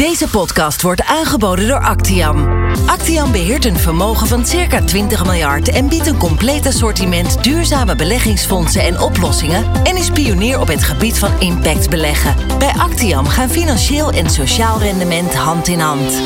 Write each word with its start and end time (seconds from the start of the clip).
Deze 0.00 0.28
podcast 0.28 0.82
wordt 0.82 1.04
aangeboden 1.04 1.68
door 1.68 1.80
Actiam. 1.80 2.48
Actiam 2.86 3.32
beheert 3.32 3.64
een 3.64 3.76
vermogen 3.76 4.26
van 4.26 4.46
circa 4.46 4.84
20 4.84 5.24
miljard 5.24 5.68
en 5.68 5.88
biedt 5.88 6.06
een 6.06 6.16
compleet 6.16 6.66
assortiment 6.66 7.44
duurzame 7.44 7.94
beleggingsfondsen 7.94 8.82
en 8.82 9.00
oplossingen 9.00 9.64
en 9.84 9.96
is 9.96 10.10
pionier 10.10 10.60
op 10.60 10.68
het 10.68 10.82
gebied 10.82 11.18
van 11.18 11.40
impact 11.40 11.90
beleggen. 11.90 12.58
Bij 12.58 12.72
Actiam 12.78 13.26
gaan 13.26 13.48
financieel 13.48 14.10
en 14.10 14.30
sociaal 14.30 14.78
rendement 14.78 15.34
hand 15.34 15.68
in 15.68 15.80
hand. 15.80 16.22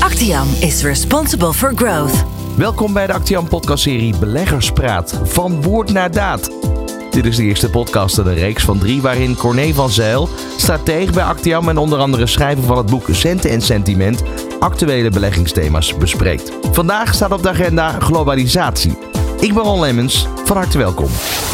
Actiam 0.00 0.48
is 0.60 0.82
responsible 0.82 1.52
for 1.52 1.72
growth. 1.74 2.24
Welkom 2.56 2.92
bij 2.92 3.06
de 3.06 3.12
Actiam 3.12 3.48
podcastserie 3.48 4.18
Beleggerspraat. 4.18 5.20
Van 5.24 5.62
woord 5.62 5.92
naar 5.92 6.10
daad. 6.10 6.73
Dit 7.14 7.26
is 7.26 7.36
de 7.36 7.42
eerste 7.42 7.70
podcast 7.70 8.18
in 8.18 8.26
een 8.26 8.34
reeks 8.34 8.64
van 8.64 8.78
drie 8.78 9.02
waarin 9.02 9.36
Corné 9.36 9.72
van 9.72 9.90
Zijl, 9.90 10.28
stratege 10.56 11.12
bij 11.12 11.24
Actiam 11.24 11.68
en 11.68 11.76
onder 11.76 11.98
andere 11.98 12.26
schrijver 12.26 12.64
van 12.64 12.76
het 12.76 12.86
boek 12.86 13.08
Centen 13.10 13.50
en 13.50 13.60
Sentiment, 13.60 14.22
actuele 14.58 15.10
beleggingsthema's 15.10 15.96
bespreekt. 15.96 16.52
Vandaag 16.72 17.14
staat 17.14 17.32
op 17.32 17.42
de 17.42 17.48
agenda 17.48 18.00
globalisatie. 18.00 18.98
Ik 19.40 19.54
ben 19.54 19.62
Ron 19.62 19.80
Lemmens, 19.80 20.26
van 20.44 20.56
harte 20.56 20.78
welkom. 20.78 21.08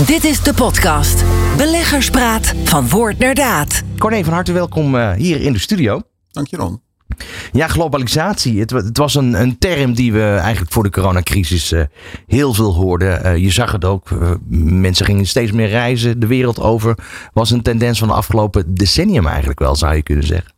Dit 0.07 0.25
is 0.25 0.43
de 0.43 0.55
podcast 0.55 1.25
Beleggerspraat 1.57 2.55
van 2.65 2.89
woord 2.89 3.19
naar 3.19 3.35
daad. 3.35 3.83
Corné, 3.99 4.25
van 4.25 4.33
harte 4.33 4.53
welkom 4.53 4.97
eh, 4.97 5.13
hier 5.13 5.41
in 5.41 5.53
de 5.53 5.59
studio. 5.59 6.01
Dank 6.31 6.47
je 6.47 6.57
Ron. 6.57 6.90
Ja, 7.53 7.69
globalisatie. 7.69 8.61
Het, 8.61 8.71
het 8.71 8.99
was 8.99 9.15
een, 9.15 9.41
een, 9.41 9.59
term 9.59 9.95
die 9.95 10.13
we 10.13 10.25
eigenlijk 10.25 10.73
voor 10.73 10.83
de 10.83 10.91
coronacrisis 10.91 11.73
uh, 11.73 11.83
heel 12.27 12.55
veel 12.55 12.75
hoorden. 12.75 13.27
Uh, 13.27 13.37
je 13.37 13.51
zag 13.51 13.73
het 13.73 13.85
ook. 13.85 14.11
Uh, 14.11 14.31
mensen 14.49 15.07
gingen 15.07 15.27
steeds 15.27 15.53
meer 15.53 15.69
reizen 15.69 16.21
de 16.21 16.27
wereld 16.27 16.61
over. 16.61 16.95
Was 17.33 17.51
een 17.51 17.63
tendens 17.63 17.99
van 17.99 18.09
de 18.09 18.15
afgelopen 18.15 18.75
decennium 18.75 19.27
eigenlijk 19.27 19.59
wel, 19.59 19.77
zou 19.77 19.95
je 19.95 20.03
kunnen 20.03 20.27
zeggen. 20.27 20.53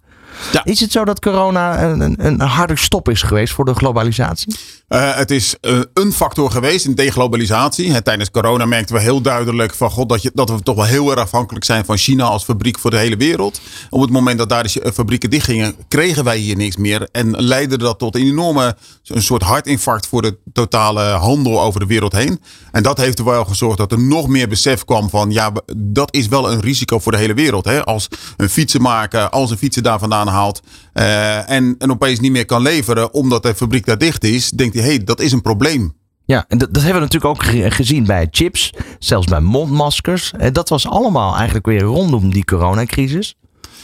Ja. 0.53 0.65
Is 0.65 0.81
het 0.81 0.93
zo 0.93 1.05
dat 1.05 1.21
corona 1.21 1.83
een, 1.83 2.01
een, 2.01 2.27
een 2.27 2.41
harde 2.41 2.77
stop 2.77 3.09
is 3.09 3.23
geweest 3.23 3.53
voor 3.53 3.65
de 3.65 3.75
globalisatie? 3.75 4.55
Uh, 4.93 5.15
het 5.15 5.31
is 5.31 5.57
uh, 5.61 5.81
een 5.95 6.13
factor 6.13 6.51
geweest 6.51 6.85
in 6.85 6.95
deglobalisatie. 6.95 8.03
Tijdens 8.03 8.31
corona 8.31 8.67
merkten 8.67 8.95
we 8.95 9.01
heel 9.01 9.21
duidelijk 9.21 9.75
van 9.75 9.91
God 9.91 10.09
dat, 10.09 10.23
je, 10.23 10.31
dat 10.35 10.51
we 10.51 10.63
toch 10.63 10.77
wel 10.77 10.85
heel 10.85 11.11
erg 11.11 11.21
afhankelijk 11.21 11.65
zijn 11.65 11.85
van 11.85 11.97
China 11.97 12.25
als 12.25 12.45
fabriek 12.45 12.79
voor 12.79 12.91
de 12.91 12.97
hele 12.97 13.17
wereld. 13.17 13.61
Op 13.91 14.01
het 14.01 14.11
moment 14.11 14.39
dat 14.39 14.49
daar 14.49 14.63
de 14.63 14.93
fabrieken 14.95 15.31
dichtgingen, 15.31 15.75
kregen 15.89 16.25
wij 16.25 16.37
hier 16.37 16.57
niks 16.57 16.77
meer. 16.77 17.09
En 17.13 17.31
leidde 17.31 17.79
dat 17.79 17.99
tot 17.99 18.15
een 18.15 18.27
enorme 18.27 18.77
een 19.05 19.23
soort 19.23 19.43
hartinfarct 19.43 20.07
voor 20.07 20.23
de 20.23 20.39
totale 20.53 21.03
handel 21.03 21.61
over 21.61 21.81
de 21.81 21.87
wereld 21.87 22.13
heen. 22.13 22.41
En 22.73 22.83
dat 22.83 22.99
heeft 22.99 23.19
er 23.19 23.25
wel 23.25 23.45
gezorgd 23.45 23.79
dat 23.79 23.93
er 23.93 24.01
nog 24.01 24.29
meer 24.29 24.49
besef 24.49 24.85
kwam 24.85 25.11
van 25.11 25.31
ja, 25.31 25.53
dat 25.77 26.15
is 26.15 26.29
wel 26.29 26.53
een 26.53 26.61
risico 26.61 26.99
voor 26.99 27.13
de 27.13 27.19
hele 27.19 27.35
wereld. 27.35 27.65
He. 27.65 27.85
Als 27.85 28.09
een 28.37 28.49
fietsenmaker, 28.49 29.29
als 29.29 29.51
een 29.51 29.59
fietsen 29.59 29.83
daar 29.83 29.99
vandaan 29.99 30.29
haalt 30.29 30.63
uh, 30.95 31.51
en, 31.51 31.75
en 31.79 31.91
opeens 31.91 32.21
niet 32.21 32.33
meer 32.33 32.47
kan 32.47 32.63
leveren 32.63 33.15
omdat 33.15 33.43
de 33.43 33.55
fabriek 33.55 33.87
daar 33.87 33.99
dicht 33.99 34.25
is, 34.25 34.51
denkt 34.51 34.75
hij 34.75 34.83
hé, 34.83 34.89
hey, 34.89 35.05
dat 35.05 35.21
is 35.21 35.33
een 35.33 35.43
probleem. 35.43 35.95
Ja, 36.25 36.45
en 36.49 36.59
dat, 36.59 36.75
dat, 36.75 36.83
hebben 36.83 37.03
we 37.03 37.09
natuurlijk 37.09 37.35
ook 37.35 37.73
gezien 37.73 38.05
bij 38.05 38.29
chips, 38.31 38.73
zelfs 38.99 39.27
bij 39.27 39.41
mondmaskers. 39.41 40.33
En 40.33 40.53
dat 40.53 40.69
was 40.69 40.87
allemaal 40.87 41.37
eigenlijk 41.37 41.67
weer 41.67 41.81
rondom 41.81 42.33
die 42.33 42.45
coronacrisis. 42.45 43.35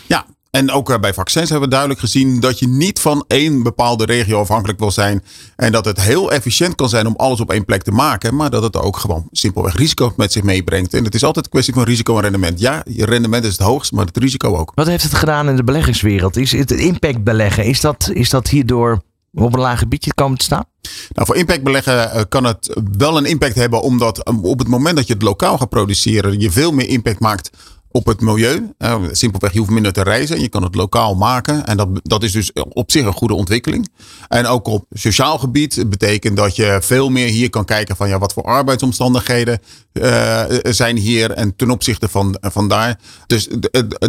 Ja, 0.06 0.26
en 0.50 0.70
ook 0.70 1.00
bij 1.00 1.14
vaccins 1.14 1.50
hebben 1.50 1.68
we 1.68 1.74
duidelijk 1.74 2.00
gezien 2.00 2.40
dat 2.40 2.58
je 2.58 2.68
niet 2.68 3.00
van 3.00 3.24
één 3.26 3.62
bepaalde 3.62 4.04
regio 4.04 4.40
afhankelijk 4.40 4.78
wil 4.78 4.90
zijn. 4.90 5.24
En 5.56 5.72
dat 5.72 5.84
het 5.84 6.00
heel 6.00 6.32
efficiënt 6.32 6.74
kan 6.74 6.88
zijn 6.88 7.06
om 7.06 7.14
alles 7.16 7.40
op 7.40 7.50
één 7.50 7.64
plek 7.64 7.82
te 7.82 7.90
maken. 7.90 8.36
Maar 8.36 8.50
dat 8.50 8.62
het 8.62 8.76
ook 8.76 8.96
gewoon 8.96 9.28
simpelweg 9.32 9.76
risico 9.76 10.12
met 10.16 10.32
zich 10.32 10.42
meebrengt. 10.42 10.94
En 10.94 11.04
het 11.04 11.14
is 11.14 11.24
altijd 11.24 11.44
een 11.44 11.50
kwestie 11.50 11.74
van 11.74 11.82
risico 11.82 12.16
en 12.16 12.22
rendement. 12.22 12.60
Ja, 12.60 12.82
je 12.84 13.04
rendement 13.04 13.44
is 13.44 13.52
het 13.52 13.60
hoogst, 13.60 13.92
maar 13.92 14.06
het 14.06 14.16
risico 14.16 14.56
ook. 14.56 14.72
Wat 14.74 14.86
heeft 14.86 15.02
het 15.02 15.14
gedaan 15.14 15.48
in 15.48 15.56
de 15.56 15.64
beleggingswereld? 15.64 16.36
Is 16.36 16.52
het 16.52 16.70
impact 16.70 17.24
beleggen? 17.24 17.64
Is 17.64 17.80
dat, 17.80 18.10
is 18.12 18.30
dat 18.30 18.48
hierdoor 18.48 19.02
op 19.34 19.54
een 19.54 19.60
laag 19.60 19.78
gebiedje 19.78 20.14
komen 20.14 20.38
te 20.38 20.44
staan? 20.44 20.64
Nou, 21.12 21.26
voor 21.26 21.36
impact 21.36 21.62
beleggen 21.62 22.28
kan 22.28 22.44
het 22.44 22.80
wel 22.96 23.16
een 23.16 23.24
impact 23.24 23.54
hebben, 23.54 23.82
omdat 23.82 24.24
op 24.42 24.58
het 24.58 24.68
moment 24.68 24.96
dat 24.96 25.06
je 25.06 25.12
het 25.12 25.22
lokaal 25.22 25.58
gaat 25.58 25.68
produceren, 25.68 26.40
je 26.40 26.50
veel 26.50 26.72
meer 26.72 26.88
impact 26.88 27.20
maakt 27.20 27.50
op 27.98 28.06
het 28.06 28.20
milieu. 28.20 28.72
Uh, 28.78 28.96
simpelweg, 29.10 29.52
je 29.52 29.58
hoeft 29.58 29.70
minder 29.70 29.92
te 29.92 30.02
reizen. 30.02 30.40
Je 30.40 30.48
kan 30.48 30.62
het 30.62 30.74
lokaal 30.74 31.14
maken. 31.14 31.66
En 31.66 31.76
dat, 31.76 31.88
dat 32.02 32.22
is 32.22 32.32
dus 32.32 32.52
op 32.52 32.90
zich 32.90 33.04
een 33.04 33.12
goede 33.12 33.34
ontwikkeling. 33.34 33.88
En 34.28 34.46
ook 34.46 34.66
op 34.66 34.84
sociaal 34.90 35.38
gebied 35.38 35.84
betekent 35.86 36.36
dat 36.36 36.56
je 36.56 36.78
veel 36.82 37.08
meer 37.10 37.28
hier 37.28 37.50
kan 37.50 37.64
kijken 37.64 37.96
van 37.96 38.08
ja, 38.08 38.18
wat 38.18 38.32
voor 38.32 38.42
arbeidsomstandigheden 38.42 39.60
uh, 39.92 40.42
zijn 40.62 40.96
hier 40.96 41.30
en 41.30 41.56
ten 41.56 41.70
opzichte 41.70 42.08
van, 42.08 42.38
van 42.40 42.68
daar. 42.68 42.98
Dus 43.26 43.48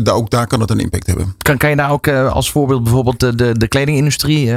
ook 0.04 0.30
daar 0.30 0.48
kan 0.48 0.62
het 0.62 0.70
een 0.70 0.80
impact 0.80 1.08
hebben. 1.08 1.36
Kan, 1.38 1.58
kan 1.58 1.70
je 1.70 1.76
daar 1.76 1.92
ook 1.92 2.08
als 2.08 2.52
voorbeeld 2.52 2.84
bijvoorbeeld 2.84 3.20
de, 3.20 3.36
de, 3.36 3.58
de 3.58 3.68
kledingindustrie 3.68 4.52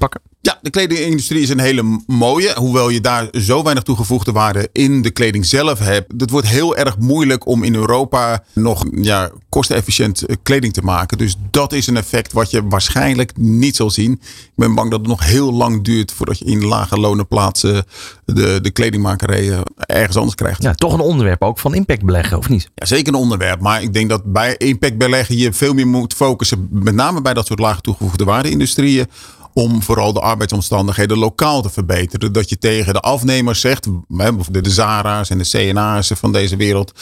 pakken? 0.00 0.20
Ja, 0.42 0.58
de 0.62 0.70
kledingindustrie 0.70 1.42
is 1.42 1.48
een 1.48 1.58
hele 1.58 2.02
mooie. 2.06 2.52
Hoewel 2.54 2.88
je 2.88 3.00
daar 3.00 3.28
zo 3.32 3.62
weinig 3.62 3.82
toegevoegde 3.82 4.32
waarde 4.32 4.68
in 4.72 5.02
de 5.02 5.10
kleding 5.10 5.46
zelf 5.46 5.78
hebt. 5.78 6.12
Het 6.20 6.30
wordt 6.30 6.48
heel 6.48 6.76
erg 6.76 6.98
moeilijk 6.98 7.46
om 7.46 7.62
in 7.62 7.74
Europa 7.74 8.44
nog 8.54 8.84
ja, 8.92 9.30
kostenefficiënt 9.48 10.22
eh, 10.22 10.36
kleding 10.42 10.72
te 10.72 10.82
maken. 10.82 11.18
Dus 11.18 11.36
dat 11.50 11.72
is 11.72 11.86
een 11.86 11.96
effect 11.96 12.32
wat 12.32 12.50
je 12.50 12.66
waarschijnlijk 12.68 13.36
niet 13.36 13.76
zal 13.76 13.90
zien. 13.90 14.12
Ik 14.12 14.52
ben 14.54 14.74
bang 14.74 14.90
dat 14.90 14.98
het 14.98 15.08
nog 15.08 15.24
heel 15.24 15.52
lang 15.52 15.84
duurt 15.84 16.12
voordat 16.12 16.38
je 16.38 16.44
in 16.44 16.64
lage 16.64 16.98
lonen 17.00 17.28
plaatsen 17.28 17.84
de, 18.24 18.58
de 18.62 18.70
kledingmakerij 18.70 19.62
ergens 19.76 20.16
anders 20.16 20.34
krijgt. 20.34 20.62
Ja, 20.62 20.74
toch 20.74 20.92
een 20.92 21.00
onderwerp 21.00 21.42
ook 21.42 21.58
van 21.58 21.74
impact 21.74 22.04
beleggen, 22.04 22.38
of 22.38 22.48
niet? 22.48 22.70
Ja, 22.74 22.86
zeker 22.86 23.08
een 23.14 23.20
onderwerp. 23.20 23.60
Maar 23.60 23.82
ik 23.82 23.92
denk 23.92 24.08
dat 24.08 24.32
bij 24.32 24.56
impact 24.56 24.98
beleggen 24.98 25.36
je 25.36 25.52
veel 25.52 25.74
meer 25.74 25.86
moet 25.86 26.14
focussen. 26.14 26.68
Met 26.70 26.94
name 26.94 27.22
bij 27.22 27.34
dat 27.34 27.46
soort 27.46 27.60
lage 27.60 27.80
toegevoegde 27.80 28.24
waarde 28.24 28.50
industrieën 28.50 29.06
om 29.52 29.82
vooral 29.82 30.12
de 30.12 30.20
arbeidsomstandigheden 30.20 31.18
lokaal 31.18 31.62
te 31.62 31.70
verbeteren. 31.70 32.32
Dat 32.32 32.48
je 32.48 32.58
tegen 32.58 32.92
de 32.92 33.00
afnemers 33.00 33.60
zegt, 33.60 33.84
de, 34.48 34.60
de 34.60 34.70
Zara's 34.70 35.30
en 35.30 35.38
de 35.38 35.48
CNA's 35.48 36.12
van 36.14 36.32
deze 36.32 36.56
wereld, 36.56 36.92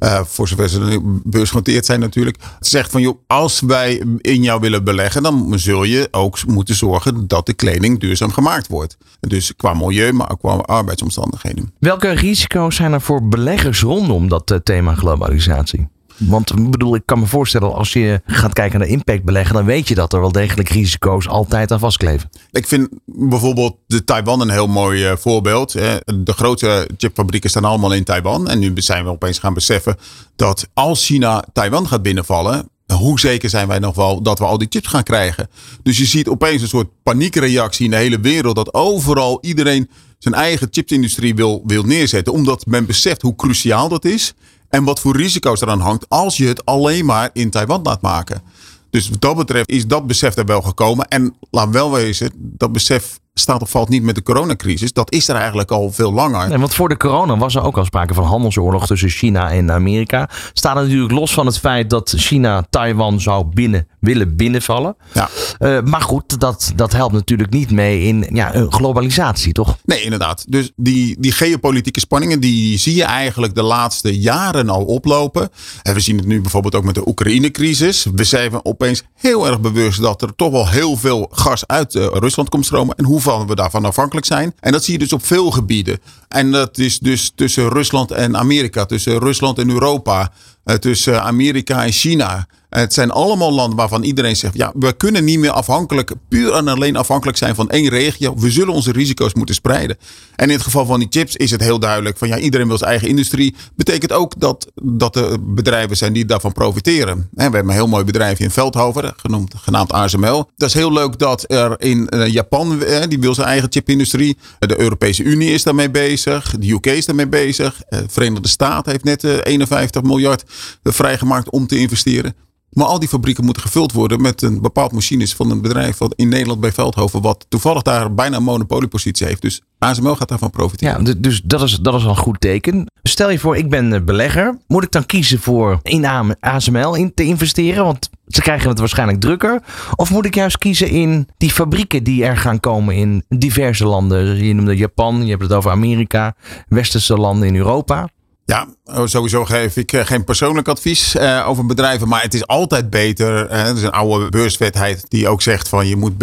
uh, 0.00 0.20
voor 0.24 0.48
zover 0.48 0.68
ze 0.68 1.20
beursgenoteerd 1.24 1.86
zijn 1.86 2.00
natuurlijk, 2.00 2.36
zegt 2.60 2.90
van 2.90 3.00
joh, 3.00 3.18
als 3.26 3.60
wij 3.60 4.02
in 4.18 4.42
jou 4.42 4.60
willen 4.60 4.84
beleggen, 4.84 5.22
dan 5.22 5.52
zul 5.58 5.84
je 5.84 6.08
ook 6.10 6.46
moeten 6.46 6.74
zorgen 6.74 7.28
dat 7.28 7.46
de 7.46 7.52
kleding 7.52 8.00
duurzaam 8.00 8.32
gemaakt 8.32 8.66
wordt. 8.66 8.96
Dus 9.20 9.56
qua 9.56 9.74
milieu, 9.74 10.12
maar 10.12 10.30
ook 10.30 10.38
qua 10.38 10.56
arbeidsomstandigheden. 10.56 11.72
Welke 11.78 12.10
risico's 12.10 12.76
zijn 12.76 12.92
er 12.92 13.00
voor 13.00 13.28
beleggers 13.28 13.80
rondom 13.80 14.28
dat 14.28 14.50
eh, 14.50 14.58
thema 14.58 14.94
globalisatie? 14.94 15.88
Want 16.18 16.50
ik 16.50 16.70
bedoel, 16.70 16.94
ik 16.94 17.02
kan 17.04 17.18
me 17.18 17.26
voorstellen, 17.26 17.74
als 17.74 17.92
je 17.92 18.20
gaat 18.26 18.52
kijken 18.52 18.78
naar 18.78 18.88
impact 18.88 19.24
beleggen, 19.24 19.54
dan 19.54 19.64
weet 19.64 19.88
je 19.88 19.94
dat 19.94 20.12
er 20.12 20.20
wel 20.20 20.32
degelijk 20.32 20.68
risico's 20.68 21.28
altijd 21.28 21.72
aan 21.72 21.78
vastkleven. 21.78 22.30
Ik 22.50 22.66
vind 22.66 22.88
bijvoorbeeld 23.04 23.76
de 23.86 24.04
Taiwan 24.04 24.40
een 24.40 24.50
heel 24.50 24.66
mooi 24.66 25.04
eh, 25.04 25.16
voorbeeld. 25.16 25.72
De 25.72 26.32
grote 26.36 26.88
chipfabrieken 26.96 27.50
staan 27.50 27.64
allemaal 27.64 27.92
in 27.92 28.04
Taiwan. 28.04 28.48
En 28.48 28.58
nu 28.58 28.72
zijn 28.74 29.04
we 29.04 29.10
opeens 29.10 29.38
gaan 29.38 29.54
beseffen 29.54 29.96
dat 30.36 30.68
als 30.74 31.06
China 31.06 31.44
Taiwan 31.52 31.88
gaat 31.88 32.02
binnenvallen, 32.02 32.68
hoe 32.92 33.20
zeker 33.20 33.50
zijn 33.50 33.68
wij 33.68 33.78
nog 33.78 33.94
wel 33.94 34.22
dat 34.22 34.38
we 34.38 34.44
al 34.44 34.58
die 34.58 34.68
chips 34.70 34.88
gaan 34.88 35.02
krijgen? 35.02 35.48
Dus 35.82 35.98
je 35.98 36.04
ziet 36.04 36.28
opeens 36.28 36.62
een 36.62 36.68
soort 36.68 36.88
paniekreactie 37.02 37.84
in 37.84 37.90
de 37.90 37.96
hele 37.96 38.20
wereld. 38.20 38.56
Dat 38.56 38.74
overal 38.74 39.38
iedereen 39.40 39.90
zijn 40.18 40.34
eigen 40.34 40.68
chipsindustrie 40.70 41.34
wil, 41.34 41.62
wil 41.66 41.82
neerzetten. 41.82 42.32
Omdat 42.32 42.66
men 42.66 42.86
beseft 42.86 43.22
hoe 43.22 43.36
cruciaal 43.36 43.88
dat 43.88 44.04
is. 44.04 44.34
En 44.68 44.84
wat 44.84 45.00
voor 45.00 45.16
risico's 45.16 45.60
eraan 45.60 45.80
hangt 45.80 46.08
als 46.08 46.36
je 46.36 46.46
het 46.46 46.64
alleen 46.64 47.04
maar 47.04 47.30
in 47.32 47.50
Taiwan 47.50 47.82
laat 47.82 48.00
maken. 48.00 48.42
Dus 48.90 49.08
wat 49.08 49.20
dat 49.20 49.36
betreft 49.36 49.68
is 49.68 49.86
dat 49.86 50.06
besef 50.06 50.36
er 50.36 50.44
wel 50.44 50.62
gekomen. 50.62 51.08
En 51.08 51.34
laat 51.50 51.70
wel 51.70 51.92
wezen, 51.92 52.30
dat 52.36 52.72
besef 52.72 53.18
staat 53.40 53.62
of 53.62 53.70
valt 53.70 53.88
niet 53.88 54.02
met 54.02 54.14
de 54.14 54.22
coronacrisis. 54.22 54.92
Dat 54.92 55.12
is 55.12 55.28
er 55.28 55.36
eigenlijk 55.36 55.70
al 55.70 55.92
veel 55.92 56.12
langer. 56.12 56.48
Nee, 56.48 56.58
want 56.58 56.74
voor 56.74 56.88
de 56.88 56.96
corona 56.96 57.36
was 57.36 57.54
er 57.54 57.62
ook 57.62 57.76
al 57.76 57.84
sprake 57.84 58.14
van 58.14 58.24
handelsoorlog 58.24 58.86
tussen 58.86 59.08
China 59.08 59.50
en 59.50 59.72
Amerika. 59.72 60.28
Staat 60.52 60.74
natuurlijk 60.74 61.12
los 61.12 61.32
van 61.32 61.46
het 61.46 61.58
feit 61.58 61.90
dat 61.90 62.14
China 62.16 62.66
Taiwan 62.70 63.20
zou 63.20 63.44
binnen, 63.44 63.86
willen 64.00 64.36
binnenvallen. 64.36 64.96
Ja. 65.12 65.28
Uh, 65.58 65.82
maar 65.82 66.00
goed, 66.00 66.40
dat, 66.40 66.72
dat 66.76 66.92
helpt 66.92 67.12
natuurlijk 67.14 67.50
niet 67.50 67.70
mee 67.70 68.02
in 68.02 68.26
ja, 68.32 68.66
globalisatie, 68.68 69.52
toch? 69.52 69.76
Nee, 69.84 70.02
inderdaad. 70.02 70.44
Dus 70.48 70.72
die, 70.76 71.16
die 71.18 71.32
geopolitieke 71.32 72.00
spanningen, 72.00 72.40
die 72.40 72.78
zie 72.78 72.94
je 72.94 73.04
eigenlijk 73.04 73.54
de 73.54 73.62
laatste 73.62 74.18
jaren 74.20 74.68
al 74.68 74.84
oplopen. 74.84 75.48
En 75.82 75.94
we 75.94 76.00
zien 76.00 76.16
het 76.16 76.26
nu 76.26 76.40
bijvoorbeeld 76.40 76.74
ook 76.74 76.84
met 76.84 76.94
de 76.94 77.08
Oekraïne-crisis. 77.08 78.06
We 78.14 78.24
zijn 78.24 78.64
opeens 78.64 79.02
heel 79.14 79.46
erg 79.46 79.60
bewust 79.60 80.00
dat 80.00 80.22
er 80.22 80.34
toch 80.34 80.50
wel 80.50 80.68
heel 80.68 80.96
veel 80.96 81.28
gas 81.32 81.66
uit 81.66 81.94
uh, 81.94 82.06
Rusland 82.12 82.48
komt 82.48 82.64
stromen. 82.64 82.96
En 82.96 83.04
hoeveel 83.04 83.27
we 83.36 83.54
daarvan 83.54 83.84
afhankelijk 83.84 84.26
zijn. 84.26 84.54
En 84.60 84.72
dat 84.72 84.84
zie 84.84 84.92
je 84.92 84.98
dus 84.98 85.12
op 85.12 85.26
veel 85.26 85.50
gebieden. 85.50 85.98
En 86.28 86.50
dat 86.50 86.78
is 86.78 86.98
dus 86.98 87.32
tussen 87.34 87.68
Rusland 87.68 88.10
en 88.10 88.36
Amerika, 88.36 88.84
tussen 88.84 89.18
Rusland 89.18 89.58
en 89.58 89.70
Europa, 89.70 90.32
eh, 90.64 90.74
tussen 90.74 91.22
Amerika 91.22 91.84
en 91.84 91.92
China. 91.92 92.46
Het 92.68 92.94
zijn 92.94 93.10
allemaal 93.10 93.52
landen 93.52 93.76
waarvan 93.76 94.02
iedereen 94.02 94.36
zegt: 94.36 94.56
ja, 94.56 94.72
we 94.74 94.92
kunnen 94.92 95.24
niet 95.24 95.38
meer 95.38 95.50
afhankelijk, 95.50 96.12
puur 96.28 96.52
en 96.52 96.68
alleen 96.68 96.96
afhankelijk 96.96 97.38
zijn 97.38 97.54
van 97.54 97.70
één 97.70 97.88
regio. 97.88 98.34
We 98.36 98.50
zullen 98.50 98.74
onze 98.74 98.92
risico's 98.92 99.34
moeten 99.34 99.54
spreiden. 99.54 99.96
En 100.36 100.46
in 100.46 100.54
het 100.54 100.62
geval 100.62 100.86
van 100.86 100.98
die 100.98 101.08
chips 101.10 101.36
is 101.36 101.50
het 101.50 101.60
heel 101.60 101.78
duidelijk: 101.78 102.18
van 102.18 102.28
ja, 102.28 102.38
iedereen 102.38 102.68
wil 102.68 102.78
zijn 102.78 102.90
eigen 102.90 103.08
industrie. 103.08 103.54
Betekent 103.76 104.12
ook 104.12 104.40
dat, 104.40 104.70
dat 104.82 105.16
er 105.16 105.54
bedrijven 105.54 105.96
zijn 105.96 106.12
die 106.12 106.24
daarvan 106.24 106.52
profiteren. 106.52 107.28
we 107.32 107.42
hebben 107.42 107.64
een 107.64 107.70
heel 107.70 107.88
mooi 107.88 108.04
bedrijf 108.04 108.38
in 108.38 108.50
Veldhoven, 108.50 109.12
genoemd, 109.16 109.54
genaamd 109.56 109.92
ASML. 109.92 110.50
Dat 110.56 110.68
is 110.68 110.74
heel 110.74 110.92
leuk 110.92 111.18
dat 111.18 111.44
er 111.50 111.80
in 111.80 112.08
eh, 112.08 112.26
Japan, 112.26 112.82
die 113.08 113.20
wil 113.20 113.34
zijn 113.34 113.46
eigen 113.46 113.72
chipindustrie. 113.72 114.38
De 114.58 114.80
Europese 114.80 115.22
Unie 115.22 115.50
is 115.50 115.62
daarmee 115.62 115.90
bezig. 115.90 116.54
De 116.58 116.70
UK 116.70 116.86
is 116.86 117.06
daarmee 117.06 117.28
bezig. 117.28 117.80
De 117.88 118.04
Verenigde 118.08 118.48
Staten 118.48 118.92
heeft 118.92 119.04
net 119.04 119.24
51 119.24 120.02
miljard 120.02 120.44
vrijgemaakt 120.82 121.50
om 121.50 121.66
te 121.66 121.78
investeren. 121.78 122.34
Maar 122.70 122.86
al 122.86 122.98
die 122.98 123.08
fabrieken 123.08 123.44
moeten 123.44 123.62
gevuld 123.62 123.92
worden 123.92 124.20
met 124.20 124.42
een 124.42 124.60
bepaald 124.60 124.92
machines 124.92 125.34
van 125.34 125.50
een 125.50 125.60
bedrijf 125.60 125.98
wat 125.98 126.14
in 126.16 126.28
Nederland 126.28 126.60
bij 126.60 126.72
Veldhoven, 126.72 127.22
wat 127.22 127.46
toevallig 127.48 127.82
daar 127.82 128.14
bijna 128.14 128.36
een 128.36 128.42
monopoliepositie 128.42 129.26
heeft. 129.26 129.42
Dus 129.42 129.62
ASML 129.78 130.14
gaat 130.14 130.28
daarvan 130.28 130.50
profiteren. 130.50 131.04
Ja, 131.04 131.14
dus 131.18 131.42
dat 131.44 131.62
is, 131.62 131.76
dat 131.76 131.94
is 131.94 132.04
al 132.04 132.08
een 132.08 132.16
goed 132.16 132.40
teken. 132.40 132.86
Stel 133.02 133.30
je 133.30 133.38
voor, 133.38 133.56
ik 133.56 133.70
ben 133.70 133.92
eh, 133.92 134.00
belegger. 134.00 134.58
Moet 134.66 134.84
ik 134.84 134.90
dan 134.90 135.06
kiezen 135.06 135.38
voor 135.38 135.80
in 135.82 136.06
ASML 136.40 136.94
in 136.94 137.14
te 137.14 137.24
investeren? 137.24 137.84
Want 137.84 138.10
ze 138.26 138.40
krijgen 138.40 138.68
het 138.68 138.78
waarschijnlijk 138.78 139.20
drukker. 139.20 139.62
Of 139.96 140.10
moet 140.10 140.26
ik 140.26 140.34
juist 140.34 140.58
kiezen 140.58 140.88
in 140.88 141.28
die 141.36 141.50
fabrieken 141.50 142.04
die 142.04 142.24
er 142.24 142.36
gaan 142.36 142.60
komen 142.60 142.94
in 142.94 143.24
diverse 143.28 143.86
landen? 143.86 144.44
Je 144.44 144.54
noemde 144.54 144.76
Japan, 144.76 145.24
je 145.24 145.30
hebt 145.30 145.42
het 145.42 145.52
over 145.52 145.70
Amerika, 145.70 146.34
westerse 146.68 147.16
landen 147.16 147.48
in 147.48 147.56
Europa. 147.56 148.08
Ja, 148.48 148.68
oh, 148.84 149.06
sowieso 149.06 149.44
geef 149.44 149.76
ik 149.76 149.92
eh, 149.92 150.06
geen 150.06 150.24
persoonlijk 150.24 150.68
advies 150.68 151.14
uh, 151.14 151.48
over 151.48 151.66
bedrijven. 151.66 152.08
Maar 152.08 152.22
het 152.22 152.34
is 152.34 152.46
altijd 152.46 152.90
beter. 152.90 153.50
Uh, 153.50 153.68
er 153.68 153.76
is 153.76 153.82
een 153.82 153.90
oude 153.90 154.28
beurswetheid 154.28 155.04
die 155.08 155.28
ook 155.28 155.42
zegt 155.42 155.68
van 155.68 155.86
je 155.86 155.96
moet 155.96 156.18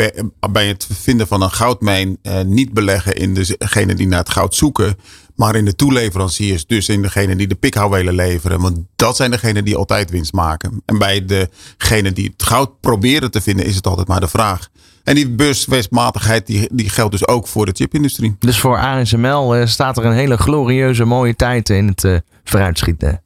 bij 0.52 0.68
het 0.68 0.88
vinden 0.94 1.28
van 1.28 1.42
een 1.42 1.52
goudmijn 1.52 2.18
niet 2.46 2.74
beleggen 2.74 3.16
in 3.16 3.34
degene 3.34 3.96
die 3.96 4.08
naar 4.08 4.20
het 4.20 4.30
goud 4.30 4.56
zoeken. 4.56 4.98
Maar 5.36 5.56
in 5.56 5.66
de 5.66 5.76
toeleveranciers, 5.76 6.66
dus 6.66 6.90
in 6.90 7.02
degene 7.02 7.36
die 7.36 7.48
de 7.48 7.56
pikhouwelen 7.56 8.14
leveren. 8.14 8.62
Want 8.62 8.78
dat 8.96 9.16
zijn 9.16 9.32
degenen 9.32 9.66
die 9.66 9.76
altijd 9.76 10.10
winst 10.10 10.34
maken. 10.34 10.82
En 10.86 10.98
bij 10.98 11.26
degene 11.26 12.12
die 12.12 12.30
het 12.38 12.44
goud 12.44 12.80
proberen 12.80 13.32
te 13.32 13.42
vinden 13.42 13.66
is 13.66 13.76
het 13.76 13.88
altijd 13.88 14.08
maar 14.08 14.20
de 14.20 14.28
vraag. 14.28 14.70
En 15.04 15.16
die 15.16 15.30
beurswestmatigheid 15.30 16.48
die, 16.48 16.70
die 16.72 16.90
geldt 16.90 17.12
dus 17.12 17.28
ook 17.28 17.48
voor 17.48 17.66
de 17.66 17.72
chipindustrie. 17.76 18.36
Dus 18.40 18.60
voor 18.60 18.80
ASML 18.80 19.58
uh, 19.58 19.66
staat 19.66 19.98
er 19.98 20.06
een 20.06 20.14
hele 20.14 20.38
glorieuze 20.38 21.06
mooie 21.06 21.36
tijd 21.36 21.70
in 21.70 21.88
het 21.88 22.04
uh, 22.04 22.18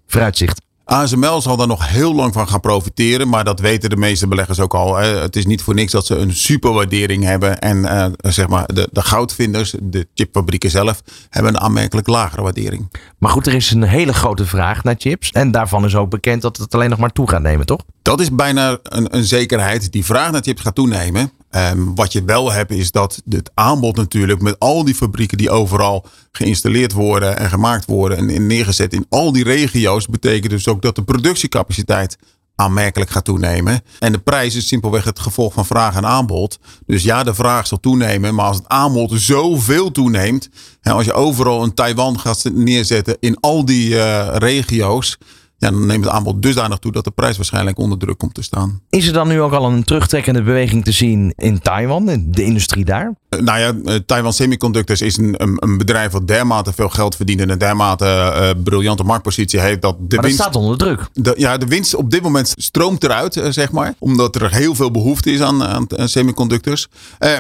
vooruitzicht. 0.08 0.62
ASML 0.90 1.42
zal 1.42 1.58
daar 1.58 1.68
nog 1.68 1.88
heel 1.88 2.16
lang 2.16 2.34
van 2.34 2.48
gaan 2.48 2.60
profiteren. 2.60 3.30
Maar 3.30 3.44
dat 3.44 3.60
weten 3.60 3.90
de 3.90 3.98
meeste 3.98 4.28
beleggers 4.28 4.60
ook 4.60 4.74
al. 4.74 4.96
Het 4.96 5.36
is 5.36 5.46
niet 5.46 5.62
voor 5.62 5.74
niks 5.74 5.92
dat 5.92 6.06
ze 6.06 6.16
een 6.16 6.34
superwaardering 6.34 7.24
hebben. 7.24 7.60
En 7.60 7.78
uh, 7.78 8.06
zeg 8.22 8.48
maar 8.48 8.66
de, 8.74 8.90
de 8.92 9.02
goudvinders, 9.02 9.76
de 9.82 10.08
chipfabrieken 10.14 10.70
zelf, 10.70 11.02
hebben 11.30 11.54
een 11.54 11.60
aanmerkelijk 11.60 12.08
lagere 12.08 12.42
waardering. 12.42 12.92
Maar 13.18 13.32
goed, 13.32 13.48
er 13.48 13.54
is 13.54 13.72
een 13.72 13.84
hele 13.84 14.14
grote 14.14 14.46
vraag 14.46 14.84
naar 14.84 14.96
chips. 14.98 15.32
En 15.32 15.52
daarvan 15.52 15.86
is 15.86 15.96
ook 15.96 16.10
bekend 16.10 16.42
dat 16.42 16.58
het 16.58 16.74
alleen 16.74 16.90
nog 16.90 17.00
maar 17.00 17.12
toe 17.12 17.30
gaat 17.30 17.42
nemen, 17.42 17.66
toch? 17.66 17.84
Dat 18.02 18.20
is 18.20 18.32
bijna 18.32 18.78
een, 18.84 19.16
een 19.16 19.24
zekerheid. 19.24 19.92
Die 19.92 20.06
vraag 20.06 20.32
naar 20.32 20.42
chips 20.42 20.62
gaat 20.62 20.76
toenemen. 20.76 21.32
Um, 21.56 21.96
wat 21.96 22.14
je 22.14 22.24
wel 22.24 22.52
hebt 22.52 22.72
is 22.72 22.92
dat 22.92 23.22
het 23.30 23.52
aanbod 23.54 23.96
natuurlijk 23.96 24.42
met 24.42 24.60
al 24.60 24.84
die 24.84 24.96
fabrieken 24.96 25.38
die 25.38 25.50
overal 25.50 26.06
geïnstalleerd 26.32 26.92
worden 26.92 27.38
en 27.38 27.50
gemaakt 27.50 27.86
worden 27.86 28.18
en 28.18 28.48
neergezet 28.48 28.94
in 28.94 29.06
al 29.10 29.32
die 29.32 29.44
regio's, 29.44 30.08
betekent 30.08 30.52
dus 30.52 30.68
ook 30.68 30.82
dat 30.82 30.96
de 30.96 31.04
productiecapaciteit 31.04 32.18
aanmerkelijk 32.56 33.10
gaat 33.12 33.26
toenemen. 33.26 33.82
En 34.00 34.12
de 34.12 34.20
prijs 34.20 34.56
is 34.56 34.68
simpelweg 34.68 35.04
het 35.04 35.20
gevolg 35.20 35.54
van 35.54 35.66
vraag 35.66 35.96
en 35.96 36.06
aanbod. 36.06 36.60
Dus 36.86 37.04
ja, 37.04 37.24
de 37.24 37.34
vraag 37.34 37.68
zal 37.68 37.80
toenemen, 37.80 38.36
maar 38.36 38.46
als 38.46 38.58
het 38.58 38.68
aanbod 38.68 39.12
zoveel 39.16 39.92
toeneemt, 39.92 40.50
en 40.82 40.92
als 40.92 41.06
je 41.06 41.14
overal 41.14 41.64
een 41.64 41.74
Taiwan 41.74 42.20
gaat 42.20 42.44
neerzetten 42.54 43.18
in 43.20 43.40
al 43.40 43.66
die 43.66 43.90
uh, 43.90 44.28
regio's, 44.34 45.18
ja, 45.60 45.72
dan 45.72 45.86
neemt 45.86 46.04
het 46.04 46.14
aanbod 46.14 46.42
dusdanig 46.42 46.78
toe 46.78 46.92
dat 46.92 47.04
de 47.04 47.12
prijs 47.12 47.36
waarschijnlijk 47.36 47.78
onder 47.78 47.98
druk 47.98 48.18
komt 48.18 48.34
te 48.34 48.42
staan. 48.42 48.82
Is 48.90 49.08
er 49.08 49.14
dan 49.14 49.28
nu 49.28 49.42
ook 49.42 49.54
al 49.54 49.72
een 49.72 49.84
terugtrekkende 49.84 50.42
beweging 50.42 50.84
te 50.84 50.92
zien 50.92 51.34
in 51.36 51.60
Taiwan, 51.62 52.06
de 52.26 52.44
industrie 52.44 52.86
daar? 52.86 53.14
Uh, 53.30 53.40
nou 53.40 53.60
ja, 53.60 53.74
uh, 53.74 54.00
Taiwan 54.06 54.34
Semiconductors 54.34 55.02
is 55.02 55.18
een, 55.18 55.34
een, 55.38 55.58
een, 55.60 55.78
bedrijf 55.78 56.12
wat 56.12 56.28
dermate 56.28 56.74
veel 56.74 56.90
geld 56.90 57.16
verdient 57.16 57.42
en 57.42 57.50
een 57.50 57.58
dermate 57.58 58.06
uh, 58.06 58.64
briljante 58.64 59.04
marktpositie 59.04 59.60
heeft. 59.60 59.82
Dat 59.82 59.96
de 60.00 60.16
maar 60.16 60.26
winst, 60.26 60.40
staat 60.40 60.56
onder 60.56 60.78
druk. 60.78 61.10
De, 61.14 61.34
ja, 61.38 61.58
de 61.58 61.66
winst 61.66 61.96
op 61.96 62.12
dit 62.12 62.22
moment 62.22 62.54
stroomt 62.58 63.04
eruit, 63.04 63.42
zeg 63.50 63.72
maar. 63.72 63.94
Omdat 64.00 64.36
er 64.36 64.54
heel 64.54 64.76
veel 64.76 64.92
behoefte 64.92 65.32
is 65.32 65.42
aan, 65.42 65.64
aan, 65.64 65.86
aan 65.98 66.10
semiconductors. 66.10 66.88